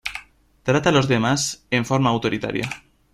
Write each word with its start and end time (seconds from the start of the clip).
Trata 0.63 0.89
a 0.89 0.91
las 0.91 1.07
demás 1.07 1.67
en 1.69 1.85
forma 1.85 2.09
autoritaria. 2.09 2.67